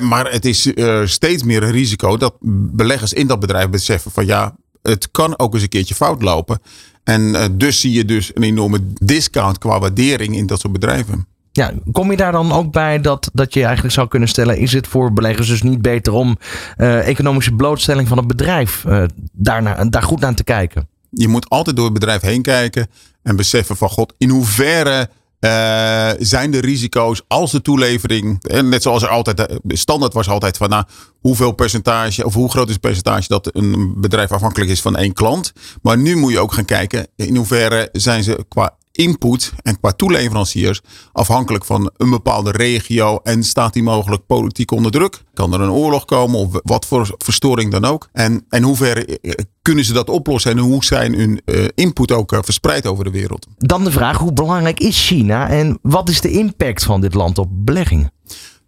maar 0.01 0.31
het 0.31 0.45
is 0.45 0.72
steeds 1.04 1.44
meer 1.44 1.63
een 1.63 1.72
risico 1.72 2.18
dat 2.18 2.33
beleggers 2.72 3.13
in 3.13 3.27
dat 3.27 3.39
bedrijf 3.39 3.69
beseffen 3.69 4.12
van 4.12 4.25
ja, 4.25 4.56
het 4.81 5.12
kan 5.12 5.39
ook 5.39 5.54
eens 5.54 5.63
een 5.63 5.69
keertje 5.69 5.95
fout 5.95 6.22
lopen. 6.22 6.60
En 7.10 7.22
uh, 7.22 7.46
dus 7.52 7.80
zie 7.80 7.92
je 7.92 8.06
dus 8.06 8.32
een 8.34 8.44
enorme 8.44 8.80
discount 8.94 9.58
qua 9.58 9.80
waardering 9.80 10.36
in 10.36 10.46
dat 10.46 10.60
soort 10.60 10.74
bedrijven. 10.74 11.28
Ja, 11.52 11.74
kom 11.92 12.12
je 12.12 12.18
daar 12.18 12.32
dan 12.32 12.52
ook 12.52 12.72
bij 12.72 13.02
dat, 13.02 13.30
dat 13.34 13.54
je 13.54 13.64
eigenlijk 13.64 13.94
zou 13.94 14.08
kunnen 14.08 14.30
stellen: 14.30 14.58
is 14.58 14.74
het 14.74 14.88
voor 14.88 15.14
beleggers 15.14 15.48
dus 15.48 15.62
niet 15.62 15.82
beter 15.82 16.14
om 16.14 16.38
uh, 16.78 17.08
economische 17.08 17.52
blootstelling 17.52 18.08
van 18.08 18.18
het 18.18 18.28
bedrijf 18.28 18.84
uh, 18.88 19.04
daarna, 19.32 19.86
daar 19.86 20.04
goed 20.04 20.20
naar 20.20 20.36
te 20.36 20.44
kijken? 20.44 20.88
Je 21.10 21.28
moet 21.28 21.50
altijd 21.50 21.76
door 21.76 21.86
het 21.86 21.94
bedrijf 21.94 22.22
heen 22.22 22.42
kijken 22.42 22.88
en 23.22 23.36
beseffen 23.36 23.78
van 23.78 23.90
God, 23.90 24.14
in 24.18 24.30
hoeverre 24.30 25.10
uh, 25.39 26.09
zijn 26.19 26.51
de 26.51 26.59
risico's 26.59 27.21
als 27.27 27.51
de 27.51 27.62
toelevering, 27.62 28.44
en 28.44 28.69
net 28.69 28.81
zoals 28.81 29.03
er 29.03 29.09
altijd, 29.09 29.59
standaard 29.68 30.13
was 30.13 30.30
altijd 30.30 30.57
van 30.57 30.69
nou, 30.69 30.83
hoeveel 31.19 31.51
percentage 31.51 32.25
of 32.25 32.33
hoe 32.33 32.50
groot 32.50 32.68
is 32.68 32.71
het 32.71 32.81
percentage 32.81 33.27
dat 33.27 33.56
een 33.56 33.94
bedrijf 33.97 34.31
afhankelijk 34.31 34.71
is 34.71 34.81
van 34.81 34.95
één 34.95 35.13
klant. 35.13 35.53
Maar 35.81 35.97
nu 35.97 36.15
moet 36.15 36.31
je 36.31 36.39
ook 36.39 36.53
gaan 36.53 36.65
kijken 36.65 37.07
in 37.15 37.36
hoeverre 37.36 37.89
zijn 37.91 38.24
ze 38.24 38.45
qua 38.47 38.77
input 38.91 39.53
en 39.62 39.80
qua 39.80 39.91
toeleveranciers 39.91 40.81
afhankelijk 41.12 41.65
van 41.65 41.91
een 41.97 42.09
bepaalde 42.09 42.51
regio 42.51 43.19
en 43.24 43.44
staat 43.44 43.74
die 43.74 43.83
mogelijk 43.83 44.25
politiek 44.25 44.71
onder 44.71 44.91
druk? 44.91 45.24
Kan 45.33 45.53
er 45.53 45.62
een 45.62 45.71
oorlog 45.71 46.06
komen 46.06 46.39
of 46.39 46.59
wat 46.63 46.86
voor 46.86 47.15
verstoring 47.18 47.71
dan 47.71 47.86
ook? 47.86 48.09
En, 48.12 48.45
en 48.50 48.63
hoever 48.63 49.07
eh, 49.07 49.31
kunnen 49.62 49.86
ze 49.86 49.94
dat 49.94 50.09
oplossen 50.09 50.51
en 50.51 50.57
hoe 50.57 50.83
zijn 50.83 51.13
hun 51.13 51.41
uh, 51.45 51.65
input 51.75 52.12
ook 52.12 52.38
verspreid 52.41 52.88
over 52.88 53.03
de 53.03 53.12
wereld? 53.12 53.47
Dan 53.57 53.83
de 53.83 53.91
vraag, 53.91 54.18
hoe 54.18 54.33
belangrijk 54.33 54.80
is 54.80 55.07
China 55.07 55.50
en 55.50 55.80
wat 55.81 56.09
is 56.09 56.21
de 56.21 56.31
impact 56.31 56.83
van 56.83 57.01
dit 57.01 57.13
land 57.13 57.38
op 57.38 57.47
beleggingen? 57.51 58.12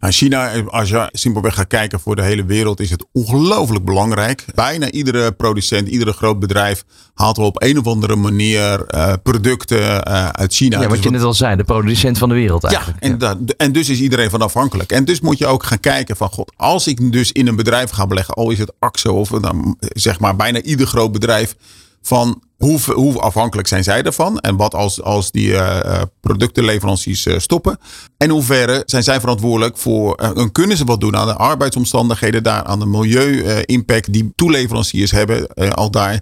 Nou, 0.01 0.13
China, 0.13 0.61
als 0.61 0.89
je 0.89 1.09
simpelweg 1.11 1.53
gaat 1.53 1.67
kijken 1.67 1.99
voor 1.99 2.15
de 2.15 2.21
hele 2.21 2.45
wereld, 2.45 2.79
is 2.79 2.89
het 2.89 3.05
ongelooflijk 3.11 3.85
belangrijk. 3.85 4.45
Bijna 4.55 4.91
iedere 4.91 5.31
producent, 5.31 5.87
iedere 5.87 6.13
groot 6.13 6.39
bedrijf 6.39 6.83
haalt 7.13 7.37
wel 7.37 7.45
op 7.45 7.61
een 7.63 7.77
of 7.77 7.87
andere 7.87 8.15
manier 8.15 8.95
uh, 8.95 9.13
producten 9.23 9.79
uh, 9.79 10.29
uit 10.29 10.53
China. 10.53 10.81
Ja, 10.81 10.87
wat 10.87 10.95
dus 10.95 11.03
je 11.03 11.09
net 11.09 11.21
al 11.21 11.33
zei, 11.33 11.55
de 11.55 11.63
producent 11.63 12.17
van 12.17 12.29
de 12.29 12.35
wereld 12.35 12.63
eigenlijk. 12.63 13.03
Ja, 13.03 13.09
en, 13.09 13.17
ja. 13.19 13.35
Dat, 13.35 13.55
en 13.57 13.71
dus 13.71 13.89
is 13.89 13.99
iedereen 13.99 14.29
van 14.29 14.41
afhankelijk. 14.41 14.91
En 14.91 15.05
dus 15.05 15.21
moet 15.21 15.37
je 15.37 15.47
ook 15.47 15.63
gaan 15.63 15.79
kijken 15.79 16.17
van, 16.17 16.29
god, 16.29 16.51
als 16.55 16.87
ik 16.87 17.11
dus 17.11 17.31
in 17.31 17.47
een 17.47 17.55
bedrijf 17.55 17.89
ga 17.89 18.07
beleggen, 18.07 18.33
al 18.33 18.49
is 18.49 18.59
het 18.59 18.73
AXO 18.79 19.13
of 19.13 19.29
dan, 19.29 19.77
zeg 19.79 20.19
maar 20.19 20.35
bijna 20.35 20.61
ieder 20.61 20.87
groot 20.87 21.11
bedrijf, 21.11 21.55
van 22.01 22.41
hoe, 22.61 22.79
hoe, 22.93 23.19
afhankelijk 23.19 23.67
zijn 23.67 23.83
zij 23.83 24.03
ervan? 24.03 24.39
En 24.39 24.55
wat 24.55 24.75
als, 24.75 25.01
als 25.01 25.31
die 25.31 25.47
uh, 25.47 26.01
productenleveranciers 26.19 27.25
uh, 27.25 27.37
stoppen? 27.37 27.77
En 28.17 28.29
hoe 28.29 28.37
hoeverre 28.37 28.83
zijn 28.85 29.03
zij 29.03 29.19
verantwoordelijk 29.19 29.77
voor, 29.77 30.19
uh, 30.37 30.45
kunnen 30.51 30.77
ze 30.77 30.83
wat 30.83 30.99
doen 30.99 31.15
aan 31.15 31.27
de 31.27 31.35
arbeidsomstandigheden 31.35 32.43
daar, 32.43 32.63
aan 32.63 32.79
de 32.79 32.85
milieu-impact 32.85 34.13
die 34.13 34.31
toeleveranciers 34.35 35.11
hebben 35.11 35.47
al 35.73 35.91
daar? 35.91 36.21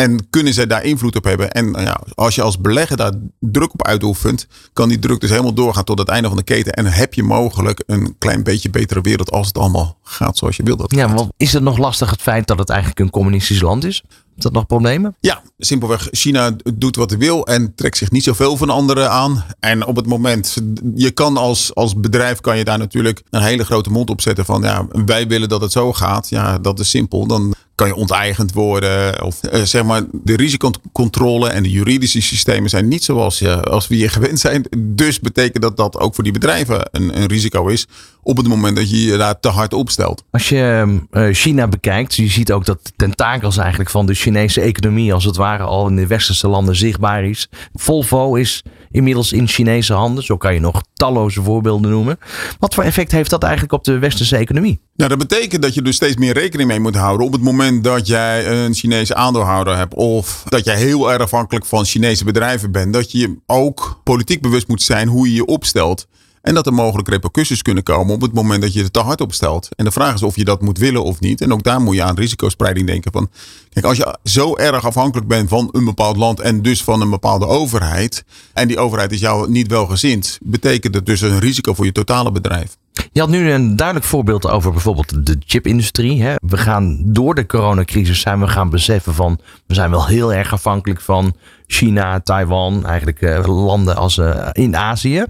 En 0.00 0.30
kunnen 0.30 0.54
zij 0.54 0.66
daar 0.66 0.84
invloed 0.84 1.16
op 1.16 1.24
hebben? 1.24 1.50
En 1.50 1.72
ja, 1.78 2.00
als 2.14 2.34
je 2.34 2.42
als 2.42 2.58
belegger 2.58 2.96
daar 2.96 3.12
druk 3.40 3.72
op 3.72 3.86
uitoefent, 3.86 4.46
kan 4.72 4.88
die 4.88 4.98
druk 4.98 5.20
dus 5.20 5.30
helemaal 5.30 5.52
doorgaan 5.52 5.84
tot 5.84 5.98
het 5.98 6.08
einde 6.08 6.28
van 6.28 6.36
de 6.36 6.42
keten. 6.42 6.72
En 6.72 6.86
heb 6.86 7.14
je 7.14 7.22
mogelijk 7.22 7.82
een 7.86 8.14
klein 8.18 8.42
beetje 8.42 8.70
betere 8.70 9.00
wereld 9.00 9.30
als 9.30 9.46
het 9.46 9.58
allemaal 9.58 9.98
gaat 10.02 10.38
zoals 10.38 10.56
je 10.56 10.62
wil 10.62 10.76
dat 10.76 10.94
Ja, 10.94 11.14
want 11.14 11.30
is 11.36 11.52
het 11.52 11.62
nog 11.62 11.78
lastig 11.78 12.10
het 12.10 12.22
feit 12.22 12.46
dat 12.46 12.58
het 12.58 12.68
eigenlijk 12.68 13.00
een 13.00 13.10
communistisch 13.10 13.60
land 13.60 13.84
is? 13.84 14.02
Is 14.40 14.46
dat 14.46 14.54
nog 14.54 14.66
problemen? 14.66 15.16
Ja, 15.20 15.42
simpelweg. 15.58 16.08
China 16.10 16.56
doet 16.74 16.96
wat 16.96 17.10
hij 17.10 17.18
wil 17.18 17.46
en 17.46 17.74
trekt 17.74 17.96
zich 17.96 18.10
niet 18.10 18.24
zoveel 18.24 18.56
van 18.56 18.70
anderen 18.70 19.10
aan. 19.10 19.44
En 19.58 19.86
op 19.86 19.96
het 19.96 20.06
moment, 20.06 20.56
je 20.94 21.10
kan 21.10 21.36
als, 21.36 21.74
als 21.74 21.96
bedrijf 21.96 22.40
kan 22.40 22.58
je 22.58 22.64
daar 22.64 22.78
natuurlijk 22.78 23.22
een 23.30 23.42
hele 23.42 23.64
grote 23.64 23.90
mond 23.90 24.10
op 24.10 24.20
zetten 24.20 24.44
van 24.44 24.62
ja, 24.62 24.86
wij 25.04 25.26
willen 25.26 25.48
dat 25.48 25.60
het 25.60 25.72
zo 25.72 25.92
gaat. 25.92 26.28
Ja, 26.28 26.58
dat 26.58 26.78
is 26.78 26.90
simpel. 26.90 27.26
Dan 27.26 27.54
kan 27.74 27.88
je 27.88 27.94
onteigend 27.94 28.52
worden. 28.52 29.22
Of 29.22 29.40
uh, 29.52 29.62
zeg 29.62 29.84
maar, 29.84 30.02
de 30.12 30.36
risicocontrole 30.36 31.48
en 31.48 31.62
de 31.62 31.70
juridische 31.70 32.22
systemen 32.22 32.70
zijn 32.70 32.88
niet 32.88 33.04
zoals 33.04 33.38
je, 33.38 33.62
als 33.62 33.88
we 33.88 33.94
hier 33.94 34.10
gewend 34.10 34.40
zijn. 34.40 34.64
Dus 34.78 35.20
betekent 35.20 35.62
dat 35.62 35.76
dat 35.76 35.98
ook 35.98 36.14
voor 36.14 36.24
die 36.24 36.32
bedrijven 36.32 36.88
een, 36.90 37.20
een 37.20 37.26
risico 37.26 37.66
is 37.66 37.86
op 38.22 38.36
het 38.36 38.48
moment 38.48 38.76
dat 38.76 38.90
je 38.90 39.04
je 39.04 39.16
daar 39.16 39.40
te 39.40 39.48
hard 39.48 39.72
opstelt. 39.72 40.24
Als 40.30 40.48
je 40.48 40.98
uh, 41.10 41.28
China 41.34 41.68
bekijkt, 41.68 42.14
je 42.14 42.28
ziet 42.28 42.52
ook 42.52 42.64
dat 42.64 42.84
de 42.84 42.90
tentakels 42.96 43.56
eigenlijk 43.56 43.90
van 43.90 44.06
de 44.06 44.14
Chinese 44.14 44.60
economie 44.60 45.14
als 45.14 45.24
het 45.24 45.36
ware 45.36 45.62
al 45.62 45.88
in 45.88 45.96
de 45.96 46.06
westerse 46.06 46.48
landen 46.48 46.76
zichtbaar 46.76 47.24
is. 47.24 47.48
Volvo 47.72 48.34
is 48.34 48.64
inmiddels 48.90 49.32
in 49.32 49.48
Chinese 49.48 49.92
handen. 49.92 50.24
Zo 50.24 50.36
kan 50.36 50.54
je 50.54 50.60
nog 50.60 50.82
talloze 50.94 51.42
voorbeelden 51.42 51.90
noemen. 51.90 52.18
Wat 52.58 52.74
voor 52.74 52.84
effect 52.84 53.12
heeft 53.12 53.30
dat 53.30 53.42
eigenlijk 53.42 53.72
op 53.72 53.84
de 53.84 53.98
westerse 53.98 54.36
economie? 54.36 54.80
Nou, 54.94 55.10
dat 55.10 55.18
betekent 55.18 55.62
dat 55.62 55.74
je 55.74 55.82
dus 55.82 55.96
steeds 55.96 56.16
meer 56.16 56.32
rekening 56.32 56.68
mee 56.68 56.80
moet 56.80 56.96
houden 56.96 57.26
op 57.26 57.32
het 57.32 57.42
moment 57.42 57.84
dat 57.84 58.06
jij 58.06 58.46
een 58.46 58.74
Chinese 58.74 59.14
aandeelhouder 59.14 59.76
hebt 59.76 59.94
of 59.94 60.42
dat 60.48 60.64
jij 60.64 60.76
heel 60.76 61.12
erg 61.12 61.22
afhankelijk 61.22 61.66
van 61.66 61.84
Chinese 61.84 62.24
bedrijven 62.24 62.72
bent. 62.72 62.92
Dat 62.92 63.12
je 63.12 63.36
ook 63.46 64.00
politiek 64.04 64.40
bewust 64.42 64.68
moet 64.68 64.82
zijn 64.82 65.08
hoe 65.08 65.28
je 65.28 65.34
je 65.34 65.44
opstelt. 65.44 66.06
En 66.42 66.54
dat 66.54 66.66
er 66.66 66.72
mogelijk 66.72 67.08
repercussies 67.08 67.62
kunnen 67.62 67.82
komen 67.82 68.14
op 68.14 68.20
het 68.20 68.32
moment 68.32 68.62
dat 68.62 68.72
je 68.72 68.82
het 68.82 68.92
te 68.92 69.00
hard 69.00 69.20
opstelt. 69.20 69.68
En 69.76 69.84
de 69.84 69.90
vraag 69.90 70.14
is 70.14 70.22
of 70.22 70.36
je 70.36 70.44
dat 70.44 70.62
moet 70.62 70.78
willen 70.78 71.04
of 71.04 71.20
niet. 71.20 71.40
En 71.40 71.52
ook 71.52 71.62
daar 71.62 71.80
moet 71.80 71.94
je 71.94 72.02
aan 72.02 72.16
risicospreiding 72.16 72.86
denken. 72.86 73.12
Van, 73.12 73.30
kijk, 73.68 73.84
als 73.84 73.96
je 73.96 74.18
zo 74.24 74.56
erg 74.56 74.84
afhankelijk 74.84 75.28
bent 75.28 75.48
van 75.48 75.68
een 75.72 75.84
bepaald 75.84 76.16
land 76.16 76.40
en 76.40 76.62
dus 76.62 76.84
van 76.84 77.00
een 77.00 77.10
bepaalde 77.10 77.46
overheid. 77.46 78.24
En 78.52 78.68
die 78.68 78.78
overheid 78.78 79.12
is 79.12 79.20
jou 79.20 79.50
niet 79.50 79.68
welgezind, 79.68 80.38
betekent 80.42 80.94
het 80.94 81.06
dus 81.06 81.20
een 81.20 81.38
risico 81.38 81.74
voor 81.74 81.84
je 81.84 81.92
totale 81.92 82.32
bedrijf. 82.32 82.76
Je 83.12 83.20
had 83.20 83.28
nu 83.28 83.50
een 83.50 83.76
duidelijk 83.76 84.06
voorbeeld 84.06 84.48
over 84.48 84.72
bijvoorbeeld 84.72 85.26
de 85.26 85.36
chipindustrie. 85.46 86.22
Hè? 86.22 86.34
We 86.46 86.56
gaan 86.56 87.02
door 87.04 87.34
de 87.34 87.46
coronacrisis 87.46 88.20
zijn 88.20 88.40
we 88.40 88.48
gaan 88.48 88.70
beseffen 88.70 89.14
van 89.14 89.40
we 89.66 89.74
zijn 89.74 89.90
wel 89.90 90.06
heel 90.06 90.32
erg 90.32 90.52
afhankelijk 90.52 91.00
van 91.00 91.34
China, 91.66 92.20
Taiwan, 92.20 92.86
eigenlijk 92.86 93.20
uh, 93.20 93.64
landen 93.64 93.96
als 93.96 94.16
uh, 94.16 94.48
in 94.52 94.76
Azië. 94.76 95.24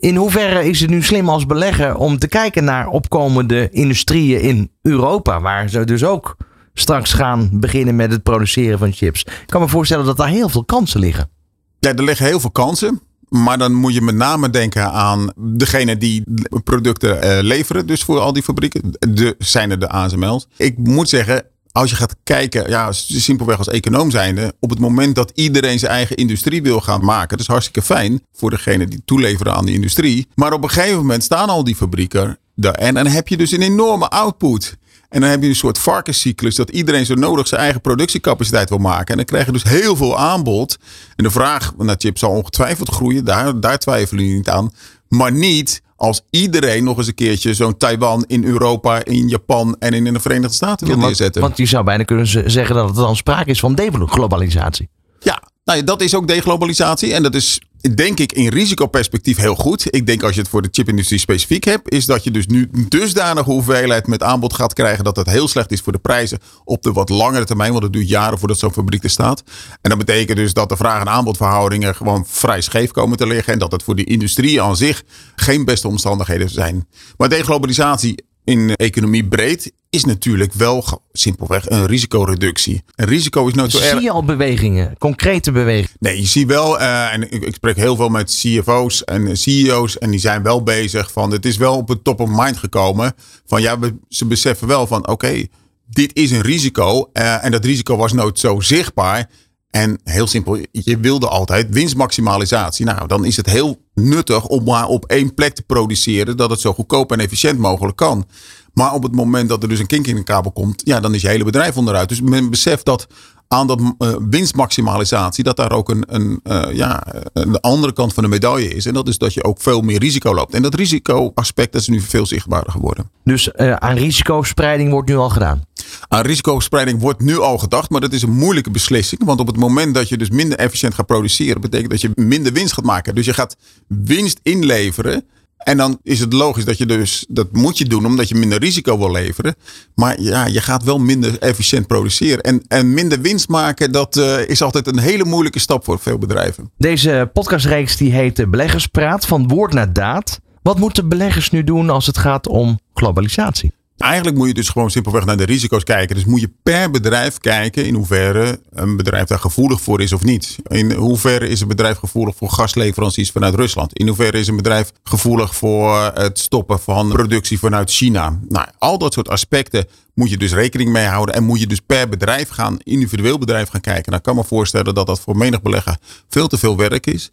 In 0.00 0.16
hoeverre 0.16 0.68
is 0.68 0.80
het 0.80 0.90
nu 0.90 1.02
slim 1.02 1.28
als 1.28 1.46
belegger 1.46 1.96
om 1.96 2.18
te 2.18 2.28
kijken 2.28 2.64
naar 2.64 2.88
opkomende 2.88 3.68
industrieën 3.70 4.40
in 4.40 4.70
Europa, 4.82 5.40
waar 5.40 5.68
ze 5.68 5.84
dus 5.84 6.04
ook 6.04 6.36
straks 6.74 7.12
gaan 7.12 7.48
beginnen 7.52 7.96
met 7.96 8.10
het 8.10 8.22
produceren 8.22 8.78
van 8.78 8.92
chips? 8.92 9.22
Ik 9.24 9.46
kan 9.46 9.60
me 9.60 9.68
voorstellen 9.68 10.04
dat 10.04 10.16
daar 10.16 10.28
heel 10.28 10.48
veel 10.48 10.64
kansen 10.64 11.00
liggen. 11.00 11.30
Ja, 11.78 11.94
er 11.94 12.04
liggen 12.04 12.26
heel 12.26 12.40
veel 12.40 12.50
kansen. 12.50 13.00
Maar 13.42 13.58
dan 13.58 13.72
moet 13.72 13.94
je 13.94 14.00
met 14.00 14.14
name 14.14 14.50
denken 14.50 14.92
aan 14.92 15.32
degene 15.36 15.96
die 15.96 16.24
producten 16.64 17.24
uh, 17.24 17.38
leveren. 17.42 17.86
Dus 17.86 18.02
voor 18.02 18.18
al 18.18 18.32
die 18.32 18.42
fabrieken. 18.42 18.92
De, 18.98 19.34
zijn 19.38 19.70
er 19.70 19.78
de 19.78 19.88
ASML's. 19.88 20.46
Ik 20.56 20.78
moet 20.78 21.08
zeggen, 21.08 21.44
als 21.72 21.90
je 21.90 21.96
gaat 21.96 22.16
kijken, 22.24 22.70
ja, 22.70 22.92
simpelweg 22.92 23.58
als 23.58 23.68
econoom 23.68 24.10
zijnde, 24.10 24.54
op 24.60 24.70
het 24.70 24.78
moment 24.78 25.14
dat 25.14 25.32
iedereen 25.34 25.78
zijn 25.78 25.92
eigen 25.92 26.16
industrie 26.16 26.62
wil 26.62 26.80
gaan 26.80 27.04
maken, 27.04 27.28
dat 27.28 27.40
is 27.40 27.46
hartstikke 27.46 27.82
fijn 27.82 28.20
voor 28.32 28.50
degene 28.50 28.86
die 28.86 29.02
toeleveren 29.04 29.54
aan 29.54 29.66
de 29.66 29.72
industrie. 29.72 30.28
Maar 30.34 30.52
op 30.52 30.62
een 30.62 30.70
gegeven 30.70 30.96
moment 30.96 31.22
staan 31.22 31.48
al 31.48 31.64
die 31.64 31.76
fabrieken 31.76 32.38
daar 32.56 32.74
en 32.74 32.94
dan 32.94 33.06
heb 33.06 33.28
je 33.28 33.36
dus 33.36 33.52
een 33.52 33.62
enorme 33.62 34.08
output. 34.08 34.76
En 35.14 35.20
dan 35.20 35.30
heb 35.30 35.42
je 35.42 35.48
een 35.48 35.54
soort 35.54 35.78
varkenscyclus 35.78 36.54
dat 36.54 36.70
iedereen 36.70 37.06
zo 37.06 37.14
nodig 37.14 37.46
zijn 37.46 37.60
eigen 37.60 37.80
productiecapaciteit 37.80 38.68
wil 38.68 38.78
maken. 38.78 39.06
En 39.06 39.16
dan 39.16 39.24
krijg 39.24 39.46
je 39.46 39.52
dus 39.52 39.62
heel 39.62 39.96
veel 39.96 40.18
aanbod. 40.18 40.78
En 41.16 41.24
de 41.24 41.30
vraag 41.30 41.72
naar 41.76 41.94
chips 41.98 42.20
zal 42.20 42.30
ongetwijfeld 42.30 42.88
groeien, 42.88 43.24
daar, 43.24 43.60
daar 43.60 43.78
twijfelen 43.78 44.22
jullie 44.22 44.38
niet 44.38 44.48
aan. 44.48 44.72
Maar 45.08 45.32
niet 45.32 45.82
als 45.96 46.22
iedereen 46.30 46.84
nog 46.84 46.98
eens 46.98 47.06
een 47.06 47.14
keertje 47.14 47.54
zo'n 47.54 47.76
Taiwan 47.76 48.24
in 48.26 48.44
Europa, 48.44 49.04
in 49.04 49.28
Japan 49.28 49.76
en 49.78 49.92
in 49.92 50.12
de 50.12 50.20
Verenigde 50.20 50.54
Staten 50.54 50.86
wil 50.86 50.96
neerzetten. 50.96 51.42
Want 51.42 51.56
je 51.56 51.66
zou 51.66 51.84
bijna 51.84 52.04
kunnen 52.04 52.50
zeggen 52.50 52.74
dat 52.74 52.86
het 52.86 52.96
dan 52.96 53.16
sprake 53.16 53.50
is 53.50 53.60
van 53.60 53.74
deglobalisatie. 53.74 54.88
Ja, 55.20 55.42
nou, 55.64 55.84
dat 55.84 56.00
is 56.00 56.14
ook 56.14 56.28
deglobalisatie. 56.28 57.14
En 57.14 57.22
dat 57.22 57.34
is 57.34 57.60
denk 57.92 58.20
ik 58.20 58.32
in 58.32 58.48
risicoperspectief 58.48 59.36
heel 59.36 59.54
goed. 59.54 59.94
Ik 59.94 60.06
denk 60.06 60.22
als 60.22 60.34
je 60.34 60.40
het 60.40 60.50
voor 60.50 60.62
de 60.62 60.68
chipindustrie 60.70 61.18
specifiek 61.18 61.64
hebt, 61.64 61.92
is 61.92 62.06
dat 62.06 62.24
je 62.24 62.30
dus 62.30 62.46
nu 62.46 62.68
dusdanige 62.88 63.50
hoeveelheid 63.50 64.06
met 64.06 64.22
aanbod 64.22 64.52
gaat 64.52 64.72
krijgen 64.72 65.04
dat 65.04 65.16
het 65.16 65.30
heel 65.30 65.48
slecht 65.48 65.72
is 65.72 65.80
voor 65.80 65.92
de 65.92 65.98
prijzen 65.98 66.38
op 66.64 66.82
de 66.82 66.92
wat 66.92 67.08
langere 67.08 67.44
termijn. 67.44 67.70
Want 67.70 67.82
het 67.82 67.92
duurt 67.92 68.08
jaren 68.08 68.38
voordat 68.38 68.58
zo'n 68.58 68.72
fabriek 68.72 69.04
er 69.04 69.10
staat. 69.10 69.42
En 69.80 69.90
dat 69.90 69.98
betekent 69.98 70.38
dus 70.38 70.52
dat 70.52 70.68
de 70.68 70.76
vraag- 70.76 71.00
en 71.00 71.08
aanbodverhoudingen 71.08 71.94
gewoon 71.94 72.24
vrij 72.26 72.60
scheef 72.60 72.90
komen 72.90 73.16
te 73.16 73.26
liggen. 73.26 73.52
En 73.52 73.58
dat 73.58 73.72
het 73.72 73.82
voor 73.82 73.96
die 73.96 74.04
industrie 74.04 74.62
aan 74.62 74.76
zich 74.76 75.02
geen 75.36 75.64
beste 75.64 75.88
omstandigheden 75.88 76.48
zijn. 76.48 76.88
Maar 77.16 77.28
deglobalisatie 77.28 78.24
in 78.44 78.74
economie 78.74 79.24
breed 79.24 79.72
is 79.90 80.04
natuurlijk 80.04 80.52
wel 80.52 81.02
simpelweg 81.12 81.70
een 81.70 81.86
risicoreductie. 81.86 82.82
Een 82.94 83.06
risico 83.06 83.46
is 83.46 83.54
nooit 83.54 83.70
zo 83.70 83.78
erg. 83.78 83.88
Zie 83.88 84.00
je 84.00 84.10
al 84.10 84.24
bewegingen, 84.24 84.94
concrete 84.98 85.52
bewegingen? 85.52 85.96
Nee, 85.98 86.20
je 86.20 86.26
ziet 86.26 86.46
wel, 86.46 86.80
uh, 86.80 87.12
en 87.12 87.32
ik, 87.32 87.42
ik, 87.42 87.54
spreek 87.54 87.76
heel 87.76 87.96
veel 87.96 88.08
met 88.08 88.38
CFO's 88.40 89.04
en 89.04 89.36
CEO's 89.36 89.98
en 89.98 90.10
die 90.10 90.20
zijn 90.20 90.42
wel 90.42 90.62
bezig 90.62 91.12
van, 91.12 91.30
het 91.30 91.46
is 91.46 91.56
wel 91.56 91.76
op 91.76 91.88
het 91.88 92.04
top 92.04 92.20
of 92.20 92.28
mind 92.32 92.56
gekomen 92.56 93.14
van 93.46 93.62
ja, 93.62 93.78
we, 93.78 93.94
ze 94.08 94.26
beseffen 94.26 94.68
wel 94.68 94.86
van 94.86 95.08
oké, 95.08 95.46
dit 95.86 96.16
is 96.16 96.30
een 96.30 96.42
risico 96.42 97.10
uh, 97.12 97.44
en 97.44 97.50
dat 97.50 97.64
risico 97.64 97.96
was 97.96 98.12
nooit 98.12 98.38
zo 98.38 98.60
zichtbaar. 98.60 99.30
En 99.74 100.00
heel 100.04 100.26
simpel, 100.26 100.58
je 100.70 100.98
wilde 100.98 101.28
altijd 101.28 101.66
winstmaximalisatie. 101.70 102.84
Nou, 102.84 103.06
dan 103.06 103.24
is 103.24 103.36
het 103.36 103.50
heel 103.50 103.78
nuttig 103.94 104.46
om 104.46 104.64
maar 104.64 104.86
op 104.86 105.04
één 105.04 105.34
plek 105.34 105.54
te 105.54 105.62
produceren 105.62 106.36
dat 106.36 106.50
het 106.50 106.60
zo 106.60 106.72
goedkoop 106.72 107.12
en 107.12 107.20
efficiënt 107.20 107.58
mogelijk 107.58 107.96
kan. 107.96 108.26
Maar 108.72 108.92
op 108.92 109.02
het 109.02 109.14
moment 109.14 109.48
dat 109.48 109.62
er 109.62 109.68
dus 109.68 109.78
een 109.78 109.86
kink 109.86 110.06
in 110.06 110.16
een 110.16 110.24
kabel 110.24 110.52
komt, 110.52 110.82
ja, 110.84 111.00
dan 111.00 111.14
is 111.14 111.22
je 111.22 111.28
hele 111.28 111.44
bedrijf 111.44 111.76
onderuit. 111.76 112.08
Dus 112.08 112.20
men 112.20 112.50
beseft 112.50 112.84
dat 112.84 113.06
aan 113.48 113.66
dat 113.66 113.80
uh, 113.80 114.14
winstmaximalisatie, 114.30 115.44
dat 115.44 115.56
daar 115.56 115.72
ook 115.72 115.88
een, 115.88 116.04
een, 116.06 116.40
uh, 116.44 116.62
ja, 116.72 117.06
de 117.32 117.60
andere 117.60 117.92
kant 117.92 118.14
van 118.14 118.22
de 118.22 118.28
medaille 118.28 118.68
is. 118.68 118.86
En 118.86 118.94
dat 118.94 119.08
is 119.08 119.18
dat 119.18 119.34
je 119.34 119.44
ook 119.44 119.60
veel 119.60 119.80
meer 119.80 119.98
risico 119.98 120.34
loopt. 120.34 120.54
En 120.54 120.62
dat 120.62 120.74
risicoaspect 120.74 121.74
is 121.74 121.88
nu 121.88 122.00
veel 122.00 122.26
zichtbaarder 122.26 122.72
geworden. 122.72 123.10
Dus 123.24 123.50
uh, 123.56 123.72
aan 123.72 123.96
risicospreiding 123.96 124.90
wordt 124.90 125.08
nu 125.08 125.16
al 125.16 125.30
gedaan? 125.30 125.62
Aan 126.08 126.22
risicospreiding 126.22 127.00
wordt 127.00 127.20
nu 127.20 127.38
al 127.38 127.58
gedacht, 127.58 127.90
maar 127.90 128.00
dat 128.00 128.12
is 128.12 128.22
een 128.22 128.36
moeilijke 128.36 128.70
beslissing. 128.70 129.24
Want 129.24 129.40
op 129.40 129.46
het 129.46 129.56
moment 129.56 129.94
dat 129.94 130.08
je 130.08 130.16
dus 130.16 130.30
minder 130.30 130.58
efficiënt 130.58 130.94
gaat 130.94 131.06
produceren, 131.06 131.60
betekent 131.60 131.90
dat 131.90 132.00
je 132.00 132.10
minder 132.14 132.52
winst 132.52 132.72
gaat 132.72 132.84
maken. 132.84 133.14
Dus 133.14 133.26
je 133.26 133.34
gaat 133.34 133.56
winst 133.88 134.40
inleveren 134.42 135.24
en 135.64 135.76
dan 135.76 135.98
is 136.02 136.20
het 136.20 136.32
logisch 136.32 136.64
dat 136.64 136.78
je 136.78 136.86
dus, 136.86 137.24
dat 137.28 137.52
moet 137.52 137.78
je 137.78 137.84
doen 137.84 138.06
omdat 138.06 138.28
je 138.28 138.34
minder 138.34 138.58
risico 138.58 138.98
wil 138.98 139.10
leveren. 139.10 139.54
Maar 139.94 140.20
ja, 140.20 140.46
je 140.46 140.60
gaat 140.60 140.84
wel 140.84 140.98
minder 140.98 141.38
efficiënt 141.38 141.86
produceren. 141.86 142.42
En, 142.42 142.62
en 142.68 142.94
minder 142.94 143.20
winst 143.20 143.48
maken, 143.48 143.92
dat 143.92 144.16
uh, 144.16 144.48
is 144.48 144.62
altijd 144.62 144.86
een 144.86 144.98
hele 144.98 145.24
moeilijke 145.24 145.58
stap 145.58 145.84
voor 145.84 145.98
veel 145.98 146.18
bedrijven. 146.18 146.70
Deze 146.78 147.30
podcastreeks 147.32 147.96
die 147.96 148.12
heet 148.12 148.50
Beleggerspraat 148.50 149.26
van 149.26 149.48
woord 149.48 149.72
naar 149.72 149.92
daad. 149.92 150.40
Wat 150.62 150.78
moeten 150.78 151.08
beleggers 151.08 151.50
nu 151.50 151.64
doen 151.64 151.90
als 151.90 152.06
het 152.06 152.18
gaat 152.18 152.48
om 152.48 152.80
globalisatie? 152.94 153.72
Eigenlijk 153.96 154.36
moet 154.36 154.48
je 154.48 154.54
dus 154.54 154.68
gewoon 154.68 154.90
simpelweg 154.90 155.24
naar 155.24 155.36
de 155.36 155.44
risico's 155.44 155.84
kijken. 155.84 156.14
Dus 156.14 156.24
moet 156.24 156.40
je 156.40 156.52
per 156.62 156.90
bedrijf 156.90 157.38
kijken 157.38 157.86
in 157.86 157.94
hoeverre 157.94 158.60
een 158.70 158.96
bedrijf 158.96 159.26
daar 159.26 159.38
gevoelig 159.38 159.80
voor 159.80 160.00
is 160.00 160.12
of 160.12 160.24
niet. 160.24 160.56
In 160.68 160.92
hoeverre 160.92 161.48
is 161.48 161.60
een 161.60 161.68
bedrijf 161.68 161.98
gevoelig 161.98 162.36
voor 162.36 162.50
gasleveranciers 162.50 163.30
vanuit 163.30 163.54
Rusland? 163.54 163.98
In 163.98 164.06
hoeverre 164.06 164.38
is 164.38 164.48
een 164.48 164.56
bedrijf 164.56 164.92
gevoelig 165.02 165.54
voor 165.54 166.10
het 166.14 166.38
stoppen 166.38 166.80
van 166.80 167.08
productie 167.08 167.58
vanuit 167.58 167.90
China? 167.90 168.38
Nou, 168.48 168.66
al 168.78 168.98
dat 168.98 169.12
soort 169.12 169.28
aspecten 169.28 169.86
moet 170.14 170.30
je 170.30 170.36
dus 170.36 170.52
rekening 170.52 170.90
mee 170.90 171.06
houden. 171.06 171.34
En 171.34 171.44
moet 171.44 171.60
je 171.60 171.66
dus 171.66 171.80
per 171.80 172.08
bedrijf 172.08 172.48
gaan, 172.48 172.76
individueel 172.82 173.38
bedrijf 173.38 173.68
gaan 173.68 173.80
kijken. 173.80 174.04
Nou, 174.04 174.16
ik 174.16 174.22
kan 174.22 174.36
me 174.36 174.44
voorstellen 174.44 174.94
dat 174.94 175.06
dat 175.06 175.20
voor 175.20 175.36
menig 175.36 175.62
belegger 175.62 175.96
veel 176.28 176.46
te 176.46 176.58
veel 176.58 176.76
werk 176.76 177.06
is. 177.06 177.30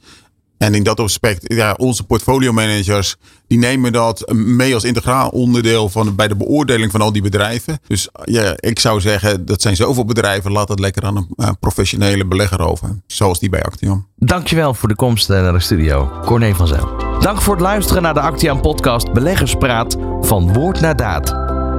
En 0.62 0.76
in 0.76 0.84
dat 0.84 1.00
aspect, 1.00 1.54
ja, 1.54 1.74
onze 1.78 2.04
portfolio 2.04 2.52
managers, 2.52 3.16
die 3.48 3.58
nemen 3.58 3.92
dat 3.92 4.32
mee 4.34 4.74
als 4.74 4.84
integraal 4.84 5.30
onderdeel 5.30 5.90
van 5.90 6.16
bij 6.16 6.28
de 6.28 6.36
beoordeling 6.36 6.92
van 6.92 7.02
al 7.02 7.12
die 7.12 7.22
bedrijven. 7.22 7.80
Dus 7.88 8.10
ja, 8.24 8.54
ik 8.56 8.80
zou 8.80 9.02
zeggen, 9.02 9.46
dat 9.46 9.62
zijn 9.62 9.76
zoveel 9.76 10.06
bedrijven, 10.06 10.52
laat 10.52 10.70
het 10.70 10.80
lekker 10.80 11.04
aan 11.04 11.28
een 11.36 11.58
professionele 11.60 12.26
belegger 12.26 12.60
over. 12.60 13.02
Zoals 13.08 13.40
die 13.40 13.50
bij 13.50 13.64
Actiam. 13.64 14.08
Dankjewel 14.16 14.74
voor 14.74 14.90
de 14.90 14.96
komst 14.96 15.30
naar 15.30 15.54
de 15.54 15.60
studio, 15.60 16.12
Corné 16.26 16.56
van 16.56 16.68
Zijl. 16.68 16.90
Dank 17.20 17.42
voor 17.42 17.54
het 17.54 17.64
luisteren 17.64 18.02
naar 18.02 18.14
de 18.14 18.22
Actiam 18.22 18.62
podcast 18.62 19.14
Beleggerspraat 19.14 19.98
van 20.22 20.54
woord 20.54 20.82
naar 20.82 20.96
daad. 20.96 21.36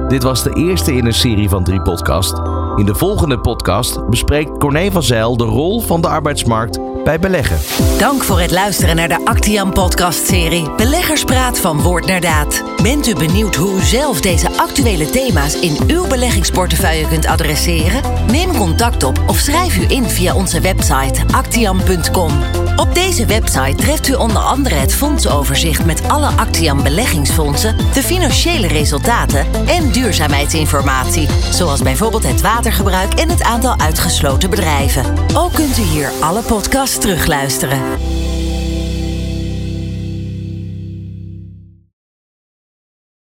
Dit 0.09 0.23
was 0.23 0.43
de 0.43 0.55
eerste 0.55 0.93
in 0.93 1.05
een 1.05 1.13
serie 1.13 1.49
van 1.49 1.63
drie 1.63 1.81
podcasts. 1.81 2.39
In 2.75 2.85
de 2.85 2.95
volgende 2.95 3.39
podcast 3.39 4.09
bespreekt 4.09 4.57
Corné 4.57 4.91
van 4.91 5.03
Zijl 5.03 5.37
de 5.37 5.43
rol 5.43 5.81
van 5.81 6.01
de 6.01 6.07
arbeidsmarkt 6.07 6.79
bij 7.03 7.19
beleggen. 7.19 7.59
Dank 7.97 8.23
voor 8.23 8.39
het 8.39 8.51
luisteren 8.51 8.95
naar 8.95 9.07
de 9.07 9.25
Actiam 9.25 9.73
podcast-serie 9.73 10.71
Beleggerspraat 10.71 11.59
van 11.59 11.81
Woord 11.81 12.05
naar 12.05 12.21
Daad. 12.21 12.72
Bent 12.83 13.07
u 13.07 13.15
benieuwd 13.15 13.55
hoe 13.55 13.75
u 13.75 13.81
zelf 13.81 14.21
deze 14.21 14.49
actuele 14.57 15.09
thema's 15.09 15.59
in 15.59 15.77
uw 15.87 16.07
beleggingsportefeuille 16.07 17.07
kunt 17.07 17.25
adresseren? 17.25 18.01
Neem 18.31 18.57
contact 18.57 19.03
op 19.03 19.23
of 19.27 19.37
schrijf 19.37 19.77
u 19.77 19.85
in 19.87 20.09
via 20.09 20.35
onze 20.35 20.61
website 20.61 21.21
actiam.com. 21.31 22.31
Op 22.75 22.95
deze 22.95 23.25
website 23.25 23.75
treft 23.75 24.07
u 24.07 24.13
onder 24.13 24.41
andere 24.41 24.75
het 24.75 24.93
fondsoverzicht 24.93 25.85
met 25.85 26.09
alle 26.09 26.27
Actiam 26.27 26.83
beleggingsfondsen, 26.83 27.77
de 27.93 28.03
financiële 28.03 28.67
resultaten 28.67 29.45
en 29.65 29.91
duurzaamheidsinformatie, 29.91 31.27
zoals 31.51 31.81
bijvoorbeeld 31.81 32.27
het 32.27 32.41
watergebruik 32.41 33.13
en 33.13 33.29
het 33.29 33.43
aantal 33.43 33.79
uitgesloten 33.79 34.49
bedrijven. 34.49 35.05
Ook 35.33 35.53
kunt 35.53 35.77
u 35.77 35.81
hier 35.81 36.11
alle 36.19 36.41
podcasts 36.41 36.97
terugluisteren. 36.97 37.81